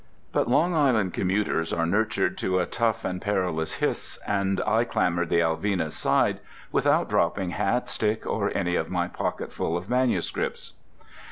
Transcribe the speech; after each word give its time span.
But 0.31 0.47
Long 0.49 0.73
Island 0.73 1.13
commuters 1.13 1.71
are 1.71 1.85
nurtured 1.85 2.35
to 2.39 2.57
a 2.57 2.65
tough 2.65 3.05
and 3.05 3.21
perilous 3.21 3.75
his, 3.75 4.17
and 4.25 4.59
I 4.65 4.83
clambered 4.83 5.29
the 5.29 5.41
Alvina's 5.41 5.93
side 5.95 6.39
without 6.71 7.07
dropping 7.07 7.51
hat, 7.51 7.87
stick, 7.87 8.25
or 8.25 8.51
any 8.57 8.75
of 8.75 8.89
my 8.89 9.07
pocketful 9.07 9.77
of 9.77 9.91
manuscripts. 9.91 10.73